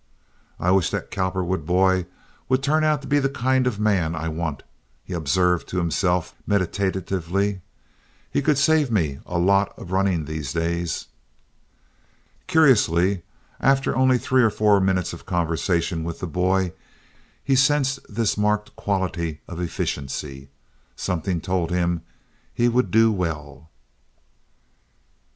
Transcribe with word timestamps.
"I 0.59 0.71
wish 0.71 0.89
that 0.89 1.11
Cowperwood 1.11 1.63
boy 1.63 2.07
would 2.49 2.63
turn 2.63 2.83
out 2.83 3.03
to 3.03 3.07
be 3.07 3.19
the 3.19 3.29
kind 3.29 3.67
of 3.67 3.79
man 3.79 4.15
I 4.15 4.29
want," 4.29 4.63
he 5.03 5.13
observed 5.13 5.67
to 5.67 5.77
himself, 5.77 6.33
meditatively. 6.47 7.61
"He 8.31 8.41
could 8.41 8.57
save 8.57 8.89
me 8.89 9.19
a 9.27 9.37
lot 9.37 9.77
of 9.77 9.91
running 9.91 10.25
these 10.25 10.53
days." 10.53 11.05
Curiously, 12.47 13.21
after 13.59 13.95
only 13.95 14.17
three 14.17 14.41
or 14.41 14.49
four 14.49 14.79
minutes 14.81 15.13
of 15.13 15.27
conversation 15.27 16.03
with 16.03 16.19
the 16.19 16.25
boy, 16.25 16.73
he 17.43 17.55
sensed 17.55 17.99
this 18.11 18.35
marked 18.35 18.75
quality 18.75 19.41
of 19.47 19.61
efficiency. 19.61 20.49
Something 20.95 21.39
told 21.41 21.69
him 21.69 22.01
he 22.55 22.67
would 22.67 22.89
do 22.89 23.11
well. 23.11 23.69